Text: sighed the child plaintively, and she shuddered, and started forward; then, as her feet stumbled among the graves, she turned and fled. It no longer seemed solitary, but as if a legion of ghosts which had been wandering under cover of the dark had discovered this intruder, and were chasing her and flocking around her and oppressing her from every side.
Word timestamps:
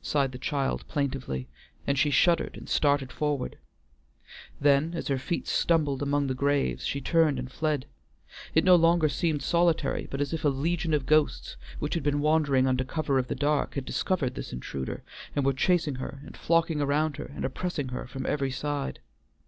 sighed 0.00 0.30
the 0.30 0.38
child 0.38 0.86
plaintively, 0.86 1.48
and 1.84 1.98
she 1.98 2.10
shuddered, 2.10 2.56
and 2.56 2.68
started 2.68 3.10
forward; 3.10 3.58
then, 4.60 4.92
as 4.94 5.08
her 5.08 5.18
feet 5.18 5.48
stumbled 5.48 6.00
among 6.00 6.28
the 6.28 6.32
graves, 6.34 6.86
she 6.86 7.00
turned 7.00 7.40
and 7.40 7.50
fled. 7.50 7.84
It 8.54 8.62
no 8.62 8.76
longer 8.76 9.08
seemed 9.08 9.42
solitary, 9.42 10.06
but 10.08 10.20
as 10.20 10.32
if 10.32 10.44
a 10.44 10.48
legion 10.48 10.94
of 10.94 11.06
ghosts 11.06 11.56
which 11.80 11.94
had 11.94 12.04
been 12.04 12.20
wandering 12.20 12.68
under 12.68 12.84
cover 12.84 13.18
of 13.18 13.26
the 13.26 13.34
dark 13.34 13.74
had 13.74 13.84
discovered 13.84 14.36
this 14.36 14.52
intruder, 14.52 15.02
and 15.34 15.44
were 15.44 15.52
chasing 15.52 15.96
her 15.96 16.22
and 16.24 16.36
flocking 16.36 16.80
around 16.80 17.16
her 17.16 17.24
and 17.34 17.44
oppressing 17.44 17.88
her 17.88 18.06
from 18.06 18.26
every 18.26 18.52
side. 18.52 19.00